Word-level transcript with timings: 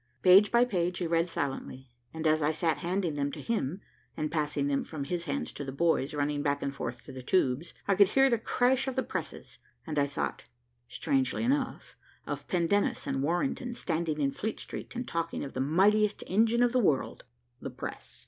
Page 0.23 0.51
by 0.51 0.65
page 0.65 0.97
he 0.97 1.05
read 1.05 1.29
silently, 1.29 1.91
as 2.15 2.41
I 2.41 2.49
sat 2.51 2.79
handing 2.79 3.13
them 3.13 3.31
to 3.33 3.39
him, 3.39 3.81
and 4.17 4.31
passing 4.31 4.65
them 4.65 4.83
from 4.83 5.03
his 5.03 5.25
hands 5.25 5.53
to 5.53 5.63
the 5.63 5.71
boys 5.71 6.15
running 6.15 6.41
back 6.41 6.63
and 6.63 6.73
forth 6.73 7.03
to 7.03 7.11
the 7.11 7.21
tubes. 7.21 7.75
I 7.87 7.93
could 7.93 8.07
hear 8.07 8.27
the 8.27 8.39
crash 8.39 8.87
of 8.87 8.95
the 8.95 9.03
presses, 9.03 9.59
and 9.85 9.99
I 9.99 10.07
thought, 10.07 10.45
strangely 10.87 11.43
enough, 11.43 11.95
of 12.25 12.47
Pendennis 12.47 13.05
and 13.05 13.21
Warrington 13.21 13.75
standing 13.75 14.19
in 14.19 14.31
Fleet 14.31 14.59
Street 14.59 14.95
and 14.95 15.07
talking 15.07 15.43
of 15.43 15.53
the 15.53 15.61
mightiest 15.61 16.23
engine 16.25 16.63
in 16.63 16.71
the 16.71 16.79
world, 16.79 17.23
the 17.61 17.69
press. 17.69 18.19